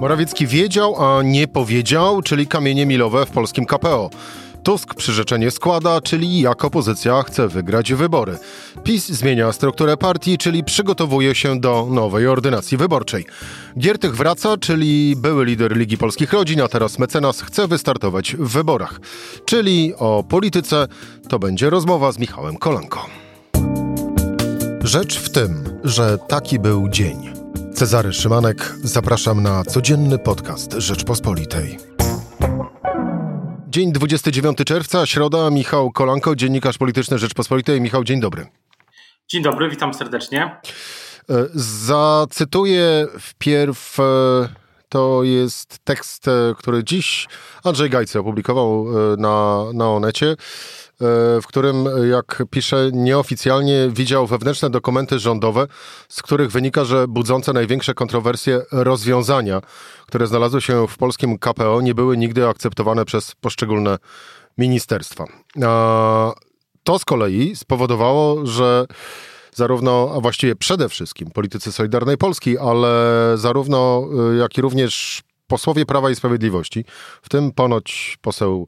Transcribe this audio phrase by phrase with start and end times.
[0.00, 4.10] Morawiecki wiedział, a nie powiedział, czyli kamienie milowe w polskim KPO.
[4.62, 8.38] Tusk przyrzeczenie składa, czyli jak opozycja chce wygrać wybory.
[8.84, 13.26] PiS zmienia strukturę partii, czyli przygotowuje się do nowej ordynacji wyborczej.
[13.78, 19.00] Giertych wraca, czyli były lider Ligi Polskich Rodzin, a teraz mecenas chce wystartować w wyborach.
[19.44, 20.86] Czyli o polityce
[21.28, 23.06] to będzie rozmowa z Michałem Kolanko.
[24.84, 27.37] Rzecz w tym, że taki był dzień.
[27.74, 31.78] Cezary Szymanek, zapraszam na codzienny podcast Rzeczpospolitej.
[33.68, 37.80] Dzień 29 czerwca, środa, Michał Kolanko, dziennikarz polityczny Rzeczpospolitej.
[37.80, 38.46] Michał, dzień dobry.
[39.28, 40.60] Dzień dobry, witam serdecznie.
[41.30, 44.02] E, zacytuję wpierw, e,
[44.88, 47.28] to jest tekst, e, który dziś
[47.64, 48.86] Andrzej Gajcy opublikował
[49.18, 50.36] na, na Onecie
[51.42, 55.66] w którym, jak pisze, nieoficjalnie widział wewnętrzne dokumenty rządowe,
[56.08, 59.60] z których wynika, że budzące największe kontrowersje rozwiązania,
[60.06, 63.98] które znalazły się w polskim KPO, nie były nigdy akceptowane przez poszczególne
[64.58, 65.24] ministerstwa.
[66.84, 68.86] To z kolei spowodowało, że
[69.54, 76.10] zarówno, a właściwie przede wszystkim politycy Solidarnej Polski, ale zarówno jak i również posłowie Prawa
[76.10, 76.84] i Sprawiedliwości,
[77.22, 78.66] w tym ponoć poseł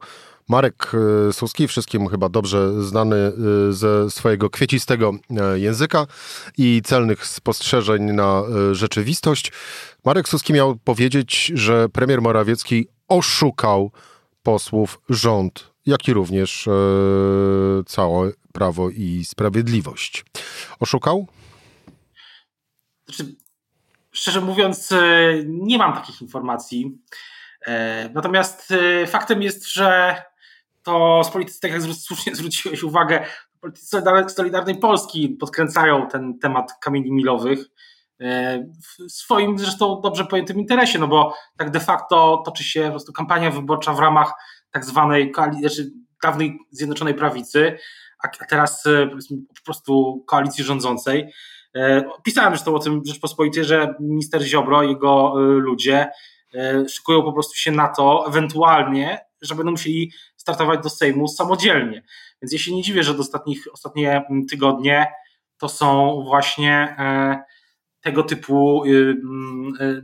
[0.51, 0.91] Marek
[1.29, 3.31] e, Suski, wszystkim chyba dobrze znany e,
[3.73, 6.07] ze swojego kwiecistego e, języka
[6.57, 9.51] i celnych spostrzeżeń na rzeczywistość.
[10.05, 13.91] Marek Suski miał powiedzieć, że premier Morawiecki oszukał
[14.43, 16.69] posłów rząd, jak i również
[17.85, 20.25] całe Prawo i Sprawiedliwość.
[20.79, 21.27] Oszukał?
[23.05, 23.35] Znaczy,
[24.11, 24.89] szczerze mówiąc,
[25.45, 26.97] nie mam takich informacji.
[28.13, 28.73] Natomiast
[29.07, 30.15] faktem jest, że
[30.83, 33.25] to z politycy, tak jak słusznie zwróciłeś uwagę,
[33.61, 37.59] politycy Solidarnej Polski podkręcają ten temat kamieni milowych
[38.19, 42.89] e, w swoim zresztą dobrze pojętym interesie, no bo tak de facto toczy się po
[42.89, 44.33] prostu kampania wyborcza w ramach
[44.71, 45.91] tak zwanej znaczy
[46.23, 47.77] dawnej Zjednoczonej Prawicy,
[48.23, 49.07] a teraz e,
[49.57, 51.33] po prostu koalicji rządzącej.
[51.75, 56.09] E, pisałem zresztą o tym w Rzeczpospolitej, że minister Ziobro i jego ludzie
[56.89, 62.03] szykują po prostu się na to, ewentualnie, że będą musieli startować do Sejmu samodzielnie.
[62.41, 65.07] Więc ja się nie dziwię, że ostatnich, ostatnie mm, tygodnie
[65.57, 67.43] to są właśnie e,
[68.01, 70.03] tego typu y, mm, y,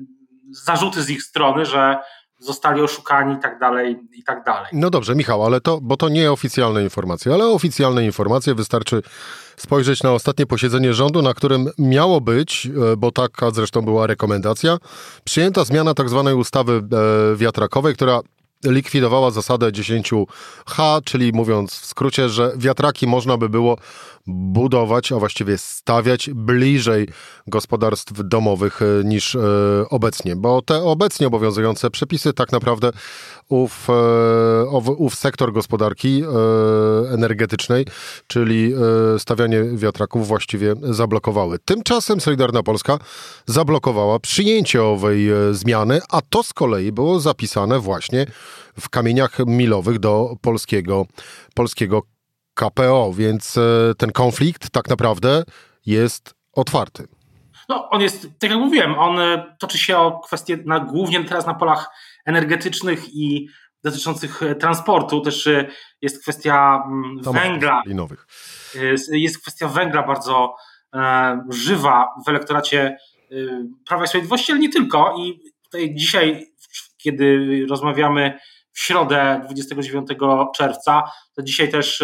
[0.52, 1.98] zarzuty z ich strony, że
[2.40, 4.70] zostali oszukani i tak dalej, i tak dalej.
[4.74, 9.02] No dobrze, Michał, ale to, bo to nie oficjalne informacje, ale oficjalne informacje wystarczy
[9.58, 14.78] spojrzeć na ostatnie posiedzenie rządu, na którym miało być, e, bo taka zresztą była rekomendacja,
[15.24, 16.84] przyjęta zmiana tak zwanej ustawy
[17.34, 18.20] e, wiatrakowej, która
[18.66, 23.78] likwidowała zasadę 10H, czyli mówiąc w skrócie, że wiatraki można by było
[24.28, 27.08] budować, a właściwie stawiać bliżej
[27.48, 29.40] gospodarstw domowych e, niż e,
[29.90, 32.92] obecnie, bo te obecnie obowiązujące przepisy tak naprawdę
[33.50, 36.24] ów, e, ów sektor gospodarki
[37.14, 37.86] energetycznej,
[38.28, 38.74] czyli
[39.18, 41.60] stawianie wiatraków właściwie zablokowały.
[41.60, 43.00] Tymczasem Solidarna Polska
[43.46, 48.26] zablokowała przyjęcie owej zmiany, a to z kolei było zapisane właśnie
[48.80, 51.06] w kamieniach milowych do polskiego,
[51.56, 52.04] polskiego
[52.58, 55.44] KPO, więc e, ten konflikt tak naprawdę
[55.86, 57.08] jest otwarty.
[57.70, 61.46] No, on jest, tak jak mówiłem, on e, toczy się o kwestie na, głównie teraz
[61.46, 61.90] na polach
[62.26, 63.48] energetycznych i
[63.84, 65.22] dotyczących e, transportu.
[65.22, 65.50] Też
[66.02, 67.82] jest kwestia mm, węgla.
[67.86, 68.28] Linowych.
[69.12, 70.56] Jest kwestia węgla bardzo
[71.50, 72.98] żywa w elektoracie
[73.88, 75.16] Prawa i Sprawiedliwości, ale nie tylko.
[75.18, 76.46] I tutaj dzisiaj,
[77.12, 78.40] kiedy rozmawiamy
[78.74, 80.08] w środę 29
[80.56, 81.04] czerwca,
[81.36, 82.04] to dzisiaj też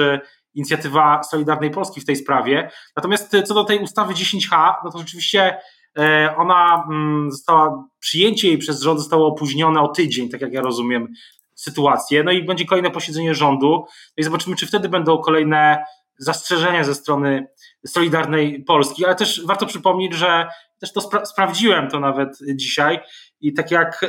[0.54, 2.72] inicjatywa Solidarnej Polski w tej sprawie.
[2.96, 5.58] Natomiast co do tej ustawy 10H, no to rzeczywiście
[5.98, 10.62] e, ona mm, została, przyjęcie jej przez rząd zostało opóźnione o tydzień, tak jak ja
[10.62, 11.08] rozumiem
[11.56, 12.24] sytuację.
[12.24, 13.86] No i będzie kolejne posiedzenie rządu.
[13.88, 15.84] No i zobaczymy, czy wtedy będą kolejne
[16.18, 17.48] zastrzeżenia ze strony
[17.88, 20.48] Solidarnej Polski, ale też warto przypomnieć, że
[20.80, 23.00] też to spra sprawdziłem to nawet dzisiaj
[23.44, 24.08] i tak jak, e,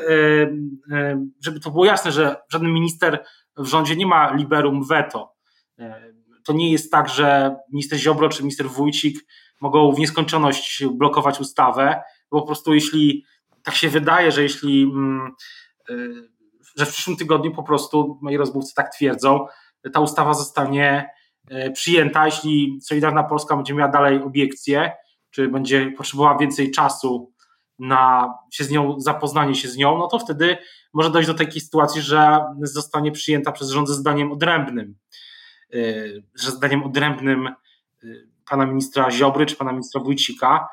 [0.96, 3.24] e, żeby to było jasne, że żaden minister
[3.56, 5.34] w rządzie nie ma liberum veto.
[6.44, 9.18] To nie jest tak, że minister Ziobro czy minister Wójcik
[9.60, 13.24] mogą w nieskończoność blokować ustawę, bo po prostu jeśli
[13.62, 15.32] tak się wydaje, że jeśli mm,
[16.76, 19.46] że w przyszłym tygodniu po prostu moi rozmówcy tak twierdzą,
[19.92, 21.10] ta ustawa zostanie
[21.72, 24.92] przyjęta, jeśli Solidarna Polska będzie miała dalej obiekcje,
[25.30, 27.33] czy będzie potrzebowała więcej czasu
[27.78, 30.56] na się z nią, zapoznanie się z nią, no to wtedy
[30.92, 34.94] może dojść do takiej sytuacji, że zostanie przyjęta przez rząd ze zdaniem odrębnym.
[35.74, 37.46] Y, że zdaniem odrębnym
[38.04, 40.68] y, pana ministra Ziobry czy pana ministra Wójcika.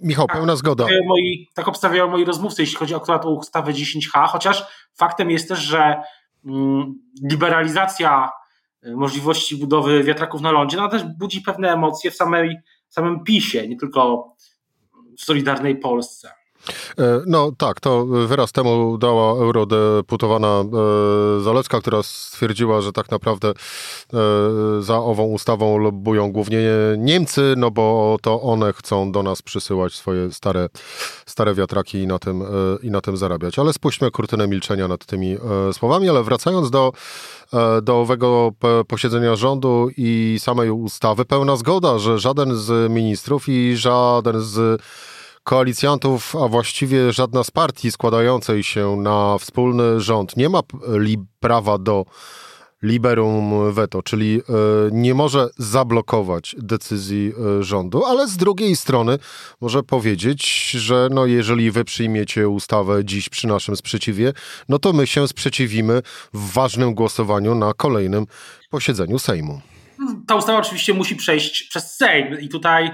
[0.00, 0.86] Michał, tak, pełna zgoda.
[1.06, 5.48] Moi, tak obstawiają moi rozmówcy, jeśli chodzi o akurat o ustawę 10H, chociaż faktem jest
[5.48, 6.02] też, że
[6.46, 6.94] mm,
[7.30, 8.30] liberalizacja
[8.86, 12.56] y, możliwości budowy wiatraków na lądzie, no też budzi pewne emocje w samej,
[12.88, 14.32] samym PiSie, nie tylko
[15.16, 16.30] w Solidarnej Polsce.
[16.98, 23.48] E, no tak, to wyraz temu dała eurodeputowana e, Zalewska, która stwierdziła, że tak naprawdę
[23.48, 23.52] e,
[24.82, 26.60] za ową ustawą lobbują głównie
[26.98, 30.68] Niemcy, no bo to one chcą do nas przysyłać swoje stare,
[31.26, 32.44] stare wiatraki i na, tym,
[32.82, 33.58] i na tym zarabiać.
[33.58, 35.36] Ale spuśćmy kurtynę milczenia nad tymi
[35.72, 36.92] słowami, ale wracając do
[37.82, 38.52] do owego
[38.88, 44.82] posiedzenia rządu i samej ustawy, pełna zgoda, że żaden z ministrów i żaden z
[45.46, 50.60] koalicjantów, a właściwie żadna z partii składającej się na wspólny rząd nie ma
[51.40, 52.04] prawa do
[52.82, 54.42] liberum veto, czyli e,
[54.92, 59.18] nie może zablokować decyzji e, rządu, ale z drugiej strony
[59.60, 64.32] może powiedzieć, że no jeżeli wy przyjmiecie ustawę dziś przy naszym sprzeciwie,
[64.68, 66.02] no to my się sprzeciwimy
[66.34, 68.26] w ważnym głosowaniu na kolejnym
[68.70, 69.60] posiedzeniu Sejmu
[70.26, 72.90] ta ustawa oczywiście musi przejść przez Sejm i tutaj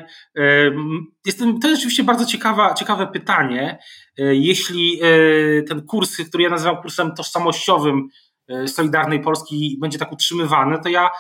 [1.26, 3.78] jestem, to jest oczywiście bardzo ciekawa, ciekawe pytanie.
[4.18, 8.08] E, jeśli e, ten kurs, który ja nazywam kursem tożsamościowym
[8.48, 11.10] e, Solidarnej Polski będzie tak utrzymywany, to ja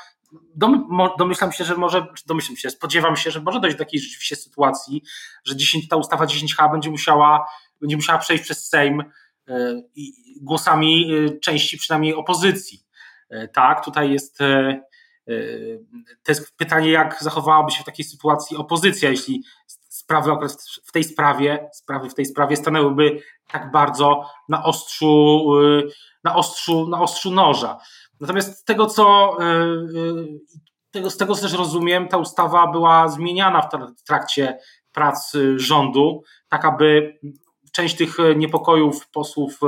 [1.18, 5.02] domyślam się, że może, domyślam się, spodziewam się, że może dojść do takiej rzeczywiście sytuacji,
[5.44, 7.46] że 10, ta ustawa 10H będzie musiała,
[7.80, 9.04] będzie musiała przejść przez Sejm
[10.40, 11.10] głosami
[11.42, 12.80] części przynajmniej opozycji.
[13.52, 14.38] Tak, tutaj jest
[16.22, 19.42] to jest pytanie, jak zachowałaby się w takiej sytuacji opozycja, jeśli
[19.88, 20.30] sprawy
[20.84, 25.44] w tej sprawie, sprawy w tej sprawie stanęłyby tak bardzo na ostrzu,
[26.24, 27.78] na ostrzu, na ostrzu noża.
[28.20, 29.36] Natomiast z tego, co
[30.90, 34.58] tego, z tego, co też rozumiem, ta ustawa była zmieniana w trakcie
[34.92, 37.18] prac rządu, tak aby
[37.72, 39.60] część tych niepokojów posłów,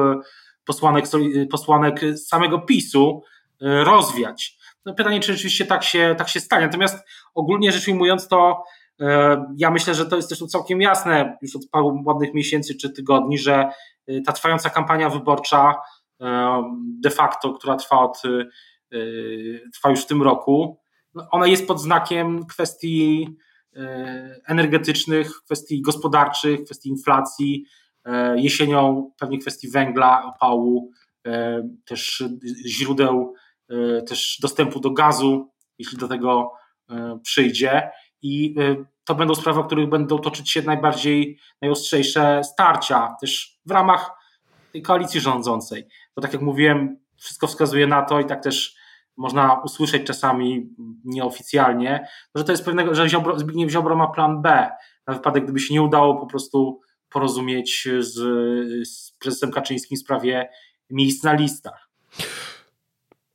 [0.64, 1.04] posłanek,
[1.50, 3.22] posłanek samego PiSu
[3.60, 4.58] rozwiać.
[4.84, 6.66] No pytanie, czy rzeczywiście tak się, tak się stanie.
[6.66, 8.64] Natomiast ogólnie rzecz ujmując, to
[9.00, 12.90] e, ja myślę, że to jest też całkiem jasne już od paru ładnych miesięcy czy
[12.90, 13.70] tygodni, że
[14.06, 15.74] e, ta trwająca kampania wyborcza
[16.20, 16.62] e,
[17.00, 18.22] de facto, która trwa od
[19.74, 20.80] trwa już w tym roku,
[21.14, 23.28] no, ona jest pod znakiem kwestii
[24.46, 27.64] energetycznych, kwestii gospodarczych, kwestii inflacji,
[28.36, 30.90] jesienią pewnie kwestii węgla, opału,
[31.84, 32.24] też
[32.66, 33.34] źródeł
[34.08, 36.52] też dostępu do gazu, jeśli do tego
[36.90, 37.90] e, przyjdzie.
[38.22, 43.70] I e, to będą sprawy, o których będą toczyć się najbardziej, najostrzejsze starcia, też w
[43.70, 44.10] ramach
[44.72, 45.86] tej koalicji rządzącej.
[46.16, 48.76] Bo tak jak mówiłem, wszystko wskazuje na to i tak też
[49.16, 50.68] można usłyszeć czasami
[51.04, 54.70] nieoficjalnie, że to jest pewnego, że Ziobro, Zbigniew Ziobro ma plan B,
[55.06, 58.12] na wypadek, gdyby się nie udało po prostu porozumieć z,
[58.88, 60.48] z prezesem Kaczyńskim w sprawie
[60.90, 61.83] miejsc na listach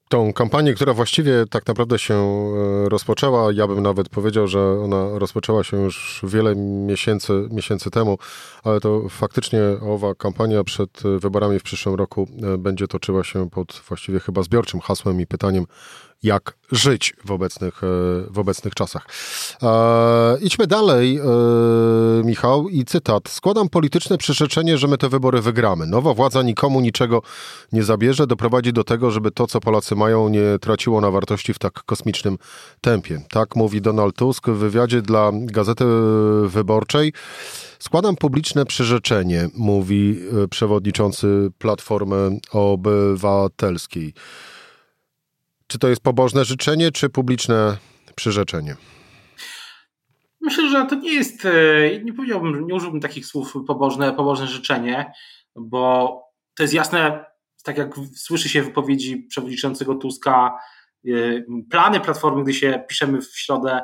[0.09, 5.19] tą kampanię, która właściwie tak naprawdę się e, rozpoczęła, ja bym nawet powiedział, że ona
[5.19, 8.17] rozpoczęła się już wiele miesięcy, miesięcy temu,
[8.63, 13.81] ale to faktycznie owa kampania przed wyborami w przyszłym roku e, będzie toczyła się pod
[13.87, 15.65] właściwie chyba zbiorczym hasłem i pytaniem,
[16.23, 17.87] jak żyć w obecnych, e,
[18.29, 19.07] w obecnych czasach.
[19.63, 21.23] E, idźmy dalej, e,
[22.23, 23.29] Michał, i cytat.
[23.29, 25.85] Składam polityczne przyrzeczenie, że my te wybory wygramy.
[25.85, 27.21] Nowa władza nikomu niczego
[27.71, 31.59] nie zabierze, doprowadzi do tego, żeby to, co Polacy mają, nie traciło na wartości w
[31.59, 32.37] tak kosmicznym
[32.81, 33.21] tempie.
[33.29, 35.85] Tak mówi Donald Tusk w wywiadzie dla Gazety
[36.45, 37.13] Wyborczej.
[37.79, 44.13] Składam publiczne przyrzeczenie, mówi e, przewodniczący Platformy Obywatelskiej.
[45.69, 47.77] Czy to jest pobożne życzenie, czy publiczne
[48.15, 48.75] przyrzeczenie?
[50.41, 51.51] Myślę, że to nie jest, e,
[52.03, 55.13] nie powiedziałbym, nie użyłbym takich słów pobożne, pobożne życzenie,
[55.55, 56.13] bo
[56.55, 57.25] to jest jasne,
[57.63, 60.59] tak jak słyszy się wypowiedzi przewodniczącego Tuska,
[61.07, 61.09] e,
[61.69, 63.81] plany Platformy, gdy się piszemy w środę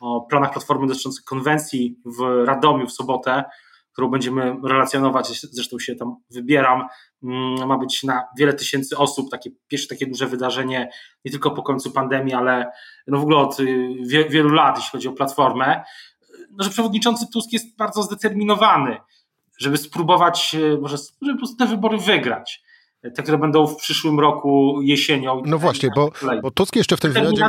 [0.00, 3.44] o planach Platformy dotyczących konwencji w Radomiu w sobotę,
[3.92, 6.86] którą będziemy relacjonować, zresztą się tam wybieram,
[7.22, 10.90] mm, ma być na wiele tysięcy osób, takie pierwsze takie duże wydarzenie,
[11.24, 12.70] nie tylko po końcu pandemii, ale
[13.06, 15.84] no w ogóle od y, wielu lat, jeśli chodzi o platformę,
[16.50, 18.96] no, że przewodniczący Tusk jest bardzo zdeterminowany,
[19.58, 22.62] żeby spróbować, y, może żeby po prostu te wybory wygrać.
[23.14, 25.42] Te, które będą w przyszłym roku jesienią.
[25.46, 26.10] No właśnie, bo,
[26.42, 27.44] bo Tusk jeszcze w tym wywiadzie,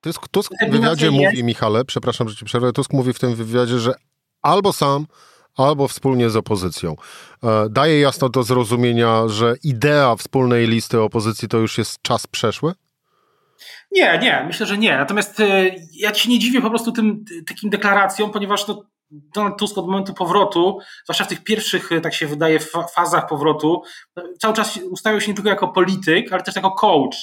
[0.00, 3.78] Tusk, Tusk w wywiadzie mówi, Michale, przepraszam, że ci przerwę, Tusk mówi w tym wywiadzie,
[3.78, 3.94] że
[4.42, 5.06] albo sam
[5.56, 6.96] albo wspólnie z opozycją.
[7.44, 12.72] E, daje jasno do zrozumienia, że idea wspólnej listy opozycji to już jest czas przeszły?
[13.92, 14.96] Nie, nie, myślę, że nie.
[14.96, 19.78] Natomiast e, ja ci nie dziwię po prostu tym takim deklaracjom, ponieważ to Donald Tusk
[19.78, 22.58] od momentu powrotu, zwłaszcza w tych pierwszych, tak się wydaje,
[22.94, 23.82] fazach powrotu,
[24.38, 27.16] cały czas ustawiał się nie tylko jako polityk, ale też jako coach,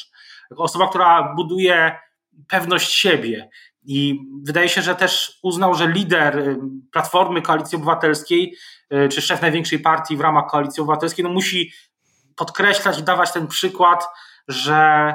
[0.52, 2.00] jako osoba, która buduje
[2.48, 3.50] pewność siebie.
[3.84, 6.58] I wydaje się, że też uznał, że lider y,
[6.92, 8.56] Platformy Koalicji Obywatelskiej,
[8.94, 11.72] y, czy szef największej partii w ramach Koalicji Obywatelskiej, no musi
[12.36, 14.08] podkreślać i dawać ten przykład,
[14.48, 15.14] że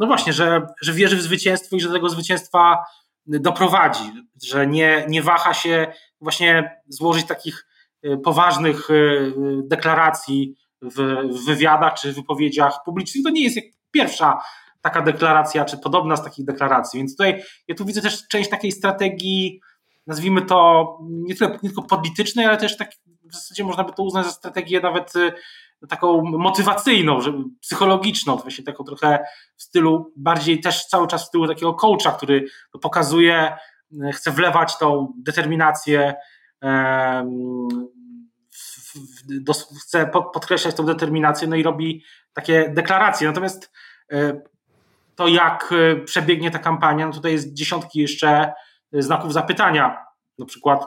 [0.00, 2.84] no właśnie, że, że wierzy w zwycięstwo i że do tego zwycięstwa
[3.26, 7.66] doprowadzi, że nie, nie waha się właśnie złożyć takich
[8.04, 8.88] y, poważnych
[9.62, 13.24] deklaracji w, wywiadach czy wypowiedziach publicznych.
[13.24, 13.58] To nie jest
[13.90, 14.38] pierwsza
[14.80, 16.98] taka deklaracja, czy podobna z takich deklaracji.
[16.98, 19.60] Więc tutaj ja tu widzę też część takiej strategii,
[20.06, 22.90] nazwijmy to nie, tyle, nie tylko politycznej, ale też tak
[23.24, 25.32] w zasadzie można by to uznać za strategię nawet y,
[25.88, 27.18] taką motywacyjną,
[27.60, 29.24] psychologiczną, właśnie taką trochę
[29.56, 32.46] w stylu, bardziej też cały czas w stylu takiego coacha, który
[32.82, 33.56] pokazuje,
[33.92, 36.14] y, chce wlewać tą determinację,
[39.80, 43.28] chce podkreślać tą determinację, no i robi takie deklaracje.
[43.28, 43.72] Natomiast
[44.12, 44.42] y,
[45.18, 48.52] to jak e, przebiegnie ta kampania, no tutaj jest dziesiątki jeszcze
[48.92, 50.04] e, znaków zapytania.
[50.38, 50.86] Na przykład,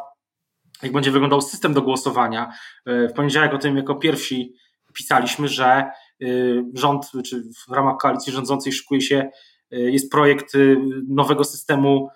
[0.84, 2.54] jak będzie wyglądał system do głosowania.
[2.86, 4.54] E, w poniedziałek o tym jako pierwsi
[4.94, 5.92] pisaliśmy, że
[6.74, 9.30] rząd, czy w ramach koalicji rządzącej szykuje się,
[9.72, 10.54] jest projekt
[11.08, 12.10] nowego systemu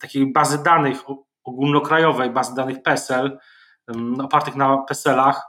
[0.00, 1.02] takiej bazy danych
[1.44, 3.38] ogólnokrajowej, bazy danych PESEL,
[4.22, 5.42] opartych na PESELach,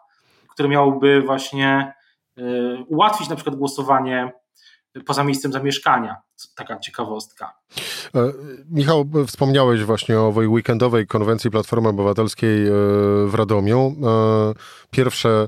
[0.50, 1.94] które miałoby właśnie
[2.88, 4.32] ułatwić na przykład głosowanie
[5.06, 6.16] poza miejscem zamieszkania.
[6.56, 7.54] Taka ciekawostka.
[8.16, 8.34] E,
[8.72, 12.72] Michał, wspomniałeś właśnie o owej weekendowej konwencji Platformy Obywatelskiej e,
[13.28, 13.96] w Radomiu.
[14.04, 14.54] E,
[14.92, 15.48] pierwsze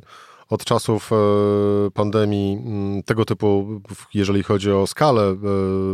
[0.51, 1.15] od czasów e,
[1.91, 3.81] pandemii mm, tego typu,
[4.13, 5.36] jeżeli chodzi o skalę, e,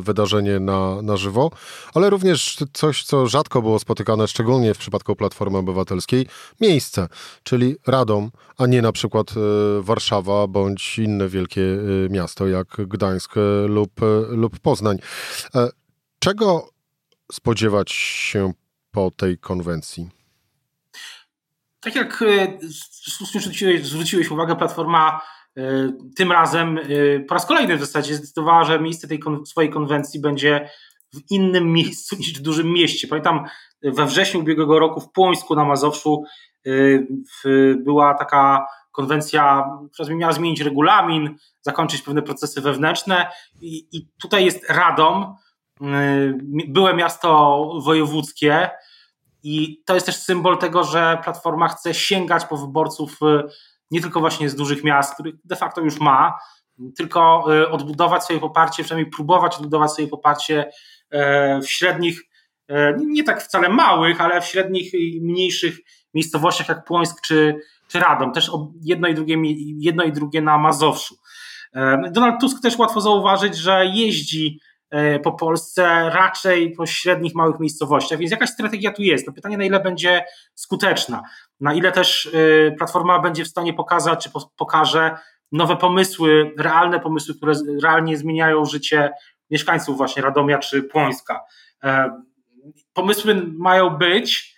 [0.01, 1.51] wydarzenie na, na żywo,
[1.93, 6.27] ale również coś, co rzadko było spotykane, szczególnie w przypadku Platformy Obywatelskiej,
[6.61, 7.07] miejsce,
[7.43, 9.33] czyli Radom, a nie na przykład e,
[9.81, 11.61] Warszawa bądź inne wielkie
[12.09, 13.35] miasto jak Gdańsk
[13.67, 13.91] lub,
[14.29, 14.97] lub Poznań.
[16.19, 16.69] Czego
[17.31, 18.53] spodziewać się
[18.91, 20.16] po tej konwencji?
[21.88, 22.58] Tak jak e,
[23.39, 25.22] zwróciłeś, zwróciłeś uwagę, Platforma
[25.58, 25.62] e,
[26.15, 30.70] tym razem e, po raz kolejny w zasadzie zdecydowała, że miejsce tej swojej konwencji będzie
[31.13, 33.08] w innym miejscu niż w dużym mieście.
[33.08, 33.46] Pamiętam
[33.84, 36.24] we wrześniu ubiegłego roku w Płońsku na Mazowszu
[37.77, 39.63] była taka konwencja,
[39.94, 43.27] która miała zmienić regulamin, zakończyć pewne procesy wewnętrzne
[43.62, 45.36] i, i tutaj jest Radom,
[46.67, 48.70] byłe miasto wojewódzkie,
[49.44, 53.44] i to jest też symbol tego, że Platforma chce sięgać po wyborców y,
[53.91, 56.38] nie tylko właśnie z dużych miast, których de facto już ma,
[56.98, 60.72] tylko y, odbudować swoje poparcie, przynajmniej próbować odbudować swoje poparcie
[61.10, 62.22] e, w średnich,
[62.67, 65.77] e, nie tak wcale małych, ale w średnich i mniejszych
[66.13, 67.56] miejscowościach jak Płońsk czy,
[67.88, 68.32] czy Radom.
[68.32, 68.51] Też
[68.82, 69.38] jedno i, drugie,
[69.77, 71.15] jedno i drugie na Mazowszu.
[71.75, 74.60] E, Donald Tusk też łatwo zauważyć, że jeździ
[75.24, 79.27] po Polsce, raczej po średnich, małych miejscowościach, więc jakaś strategia tu jest.
[79.27, 80.25] No pytanie, na ile będzie
[80.56, 81.24] skuteczna,
[81.60, 85.17] na ile też e, Platforma będzie w stanie pokazać, czy pokaże
[85.51, 89.12] nowe pomysły, realne pomysły, które realnie zmieniają życie
[89.51, 91.44] mieszkańców właśnie Radomia czy Płońska.
[91.84, 92.22] E,
[92.94, 94.58] pomysły mają być,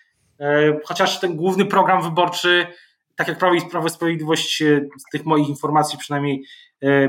[0.85, 2.67] chociaż ten główny program wyborczy,
[3.15, 4.63] tak jak Prawo i Prawo Sprawiedliwość
[4.97, 6.43] z tych moich informacji przynajmniej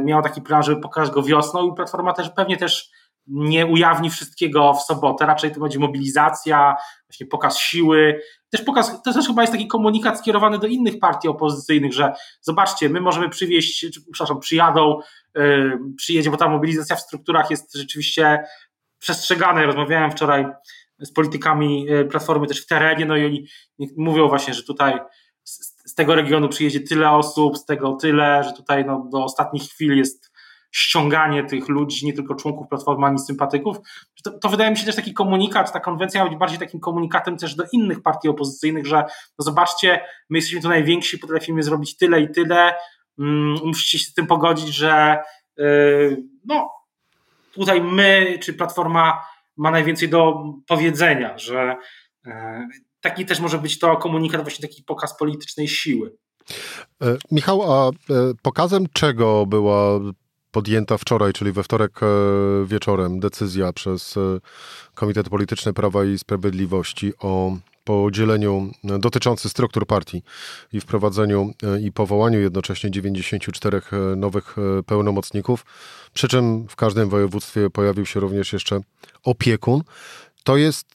[0.05, 2.91] miał taki plan, żeby pokazać go wiosną i Platforma też pewnie też
[3.31, 6.77] nie ujawni wszystkiego w sobotę, raczej to będzie mobilizacja,
[7.09, 8.21] właśnie pokaz siły.
[8.51, 12.89] Też pokaz, to też chyba jest taki komunikat skierowany do innych partii opozycyjnych, że zobaczcie,
[12.89, 14.99] my możemy przywieźć, przepraszam, przyjadą,
[15.35, 18.45] yy, przyjedzie, bo ta mobilizacja w strukturach jest rzeczywiście
[18.99, 19.67] przestrzegana.
[19.67, 20.47] Rozmawiałem wczoraj
[21.01, 23.47] z politykami y, Platformy też w terenie, no i oni
[23.97, 24.99] mówią właśnie, że tutaj
[25.45, 29.63] z, z tego regionu przyjedzie tyle osób, z tego tyle, że tutaj no, do ostatnich
[29.63, 30.30] chwil jest
[30.71, 33.77] ściąganie tych ludzi, nie tylko członków Platformy, ani sympatyków.
[34.25, 37.37] To, to, wydaje mi się też taki komunikat, ta konwencja ma być bardziej takim komunikatem
[37.37, 38.97] też do innych partii opozycyjnych, że
[39.39, 40.00] no zobaczcie,
[40.31, 42.75] my jesteśmy tu najwięksi, potrafimy zrobić tyle i tyle,
[43.19, 45.19] um, musicie się z tym pogodzić, że
[45.57, 46.71] yy, no
[47.53, 49.25] tutaj my, czy Platforma
[49.57, 51.77] ma najwięcej do powiedzenia, że
[52.27, 52.33] yy,
[53.00, 56.17] taki też może być to komunikat, właśnie taki pokaz politycznej siły.
[57.03, 57.93] E, Michał, a e,
[58.43, 60.00] pokazem czego była
[60.50, 62.07] podjęta wczoraj, czyli we wtorek e,
[62.66, 64.21] wieczorem, decyzja przez e,
[64.95, 70.23] Komitet Polityczny Prawa i Sprawiedliwości o podzieleniu e, dotyczący struktur partii
[70.73, 71.50] i wprowadzeniu
[71.83, 73.80] i powołaniu jednocześnie 94
[74.16, 75.64] nowych pełnomocników,
[76.12, 78.80] przy czym w każdym województwie pojawił się również jeszcze
[79.25, 79.83] opiekun.
[80.45, 80.87] To jest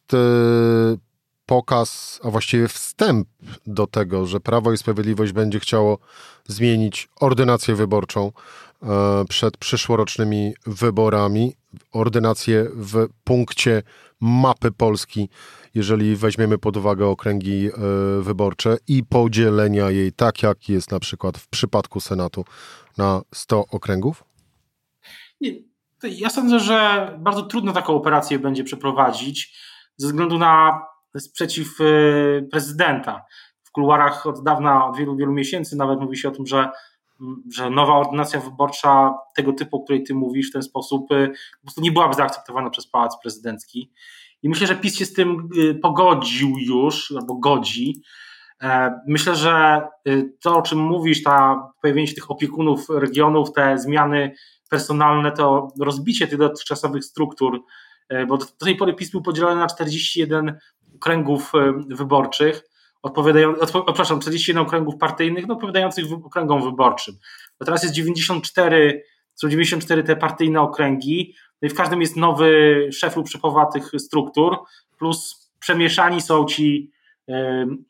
[1.45, 3.27] pokaz, a właściwie wstęp
[3.67, 5.97] do tego, że Prawo i Sprawiedliwość będzie chciało
[6.47, 8.31] zmienić ordynację wyborczą
[9.29, 11.53] przed przyszłorocznymi wyborami.
[11.91, 13.83] Ordynację w punkcie
[14.21, 15.29] mapy Polski,
[15.75, 17.71] jeżeli weźmiemy pod uwagę okręgi e,
[18.21, 22.45] wyborcze i podzielenia jej tak, jak jest na przykład w przypadku Senatu
[22.97, 24.23] na 100 okręgów?
[25.41, 25.51] Nie,
[26.03, 29.59] ja sądzę, że bardzo trudno taką operację będzie przeprowadzić
[29.97, 30.81] ze względu na
[31.17, 31.83] sprzeciw e,
[32.41, 33.25] prezydenta.
[33.63, 36.69] W kuluarach od dawna, od wielu, wielu miesięcy nawet mówi się o tym, że,
[37.53, 41.61] że nowa ordynacja wyborcza tego typu, o której ty mówisz w ten sposób, e, po
[41.61, 43.91] prostu nie byłaby zaakceptowana przez Pałac Prezydencki.
[44.43, 48.01] I myślę, że PiS się z tym e, pogodził już, albo godzi.
[49.07, 49.81] Myślę, że
[50.41, 54.31] to, o czym mówisz, ta pojawienie się tych opiekunów regionów, te zmiany
[54.69, 57.63] personalne, to rozbicie tych dotychczasowych struktur,
[58.27, 60.57] bo do tej pory PiS był podzielony na 41
[60.95, 62.63] okręgów e, wyborczych,
[63.05, 67.15] odpowiadają, odpo, przepraszam, 41 okręgów partyjnych, no, odpowiadających okręgom wyborczym.
[67.59, 72.89] Bo teraz jest 94, są 94 te partyjne okręgi, no i w każdym jest nowy
[72.91, 74.57] szef lub szefowa tych struktur,
[74.97, 76.91] plus przemieszani są ci
[77.27, 77.85] um,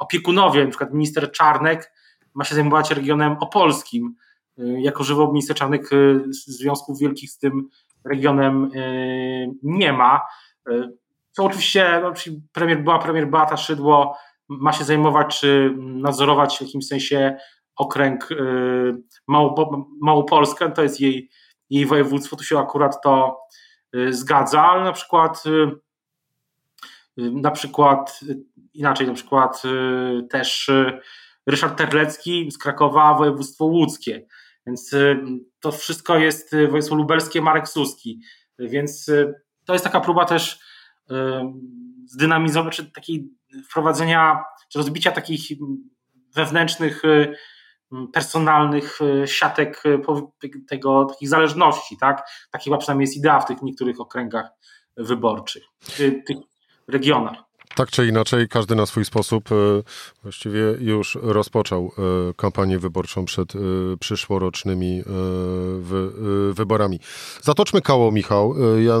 [0.00, 1.92] opiekunowie, na przykład minister Czarnek
[2.34, 4.14] ma się zajmować regionem opolskim,
[4.58, 5.90] jako żywo minister Czarnek
[6.30, 7.68] związków wielkich z tym
[8.04, 8.70] regionem
[9.62, 10.20] nie ma.
[11.36, 12.12] To oczywiście no,
[12.52, 14.16] premier, była premier Beata Szydło
[14.48, 17.36] ma się zajmować czy nadzorować w jakimś sensie
[17.78, 18.36] okręg y,
[20.00, 21.30] Małopolskę, to jest jej,
[21.70, 23.40] jej województwo, tu się akurat to
[23.96, 25.70] y, zgadza, ale na przykład y,
[27.16, 28.20] na przykład
[28.74, 29.62] inaczej, na przykład
[30.30, 30.70] też
[31.46, 34.26] Ryszard Terlecki z Krakowa, województwo łódzkie,
[34.66, 34.90] więc
[35.60, 38.20] to wszystko jest województwo lubelskie, Marek Suski,
[38.58, 39.06] więc
[39.64, 40.60] to jest taka próba też
[42.06, 43.30] zdynamizować, czy takiej
[43.70, 45.40] wprowadzenia, czy rozbicia takich
[46.34, 47.34] wewnętrznych, y,
[48.12, 49.98] personalnych y, siatek y,
[50.68, 52.30] tego, takich zależności, tak?
[52.50, 54.50] Taki chyba przynajmniej jest idea w tych niektórych okręgach
[54.96, 55.62] wyborczych,
[56.26, 56.36] tych
[56.88, 57.47] regionach.
[57.78, 59.54] Tak czy inaczej, każdy na swój sposób e,
[60.22, 63.58] właściwie już rozpoczął e, kampanię wyborczą przed e,
[64.00, 65.02] przyszłorocznymi
[66.52, 67.00] wyborami.
[67.42, 68.54] Zatoczmy koło, Michał.
[68.78, 69.00] Ja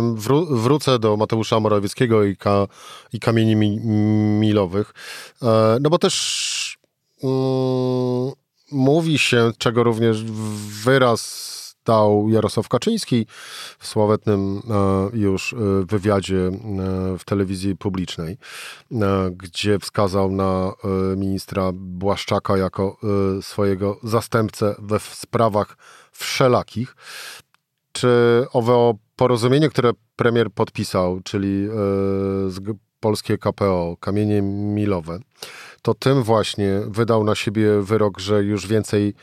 [0.50, 2.66] wrócę do Mateusza Morawieckiego i, ka,
[3.12, 3.56] i kamieni
[4.40, 4.94] milowych.
[5.80, 6.78] No bo też
[7.22, 8.32] mm,
[8.72, 10.24] mówi się, czego również
[10.84, 13.26] wyraz dał Jarosław Kaczyński
[13.78, 16.50] w sławetnym e, już e, wywiadzie e,
[17.18, 18.38] w telewizji publicznej,
[19.32, 20.72] gdzie wskazał na
[21.16, 22.96] ministra Błaszczaka jako
[23.40, 25.76] swojego zastępcę we sprawach
[26.12, 26.96] wszelakich.
[27.92, 28.08] Czy
[28.52, 31.68] owe porozumienie, które premier podpisał, czyli
[33.00, 35.18] polskie KPO, kamienie milowe,
[35.82, 39.14] to tym właśnie wydał na siebie wyrok, że już więcej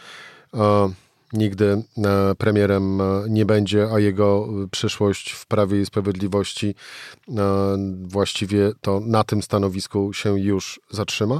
[1.35, 6.75] nigdy e, premierem e, nie będzie, a jego przyszłość w Prawie i Sprawiedliwości
[7.29, 7.33] e,
[8.01, 11.39] właściwie to na tym stanowisku się już zatrzyma?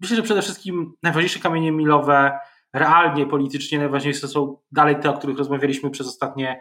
[0.00, 2.38] Myślę, że przede wszystkim najważniejsze kamienie milowe,
[2.72, 6.60] realnie, politycznie najważniejsze są dalej te, o których rozmawialiśmy przez ostatnie,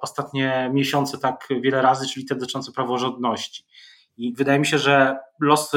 [0.00, 3.64] ostatnie miesiące tak wiele razy, czyli te dotyczące praworządności.
[4.16, 5.72] I wydaje mi się, że los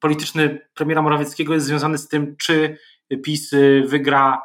[0.00, 2.78] polityczny premiera Morawieckiego jest związany z tym, czy
[3.22, 3.50] PiS
[3.86, 4.42] wygra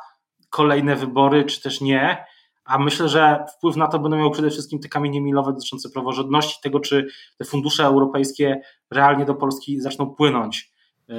[0.50, 2.26] kolejne wybory, czy też nie.
[2.66, 6.62] A myślę, że wpływ na to będą miały przede wszystkim te kamienie milowe dotyczące praworządności,
[6.64, 7.08] tego, czy
[7.38, 10.72] te fundusze europejskie realnie do Polski zaczną płynąć
[11.08, 11.16] yy,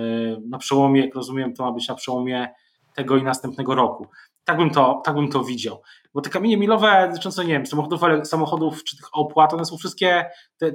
[0.48, 2.48] na przełomie, jak rozumiem, to ma być na przełomie
[2.94, 4.06] tego i następnego roku.
[4.44, 5.82] Tak bym to, tak bym to widział.
[6.14, 10.30] Bo te kamienie milowe dotyczące, nie wiem, samochodów, samochodów czy tych opłat, one są wszystkie,
[10.58, 10.72] te,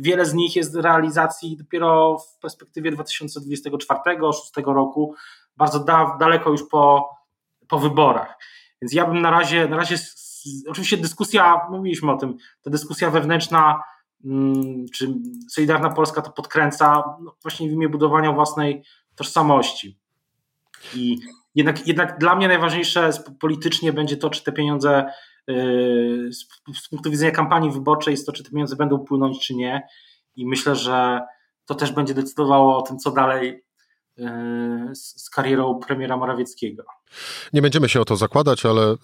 [0.00, 4.32] wiele z nich jest realizacji dopiero w perspektywie 2024-2026
[4.64, 5.14] roku,
[5.56, 7.10] bardzo da, daleko już po,
[7.68, 8.38] po wyborach.
[8.82, 9.96] Więc ja bym na razie, na razie
[10.68, 13.82] oczywiście dyskusja, mówiliśmy o tym, ta dyskusja wewnętrzna,
[14.24, 15.14] mm, czy
[15.50, 19.98] Solidarna Polska to podkręca no właśnie w imię budowania własnej tożsamości.
[20.94, 21.18] I
[21.54, 25.12] jednak, jednak dla mnie najważniejsze politycznie będzie to, czy te pieniądze
[25.46, 26.30] yy,
[26.74, 29.88] z punktu widzenia kampanii wyborczej jest to, czy te pieniądze będą płynąć, czy nie.
[30.36, 31.20] I myślę, że
[31.64, 33.64] to też będzie decydowało o tym, co dalej
[34.94, 36.84] z karierą premiera Morawieckiego.
[37.52, 38.96] Nie będziemy się o to zakładać, ale y,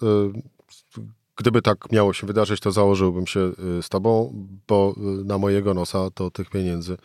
[1.35, 3.39] gdyby tak miało się wydarzyć, to założyłbym się
[3.79, 4.33] y, z tobą,
[4.67, 6.97] bo na mojego nosa to tych pieniędzy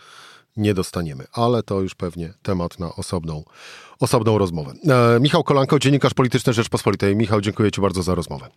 [0.57, 3.45] nie dostaniemy, ale to już pewnie temat na osobną,
[4.01, 4.73] osobną rozmowę.
[5.17, 7.17] E, Michał Kolanko, dziennikarz polityczny Rzeczpospolitej.
[7.17, 8.49] Michał, dziękuję Ci bardzo za rozmowę.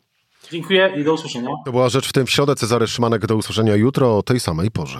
[0.52, 1.50] Dziękuję i do usłyszenia.
[1.66, 2.56] To była Rzecz w tym w środę.
[2.56, 5.00] Cezary Szymanek, do usłyszenia jutro o tej samej porze.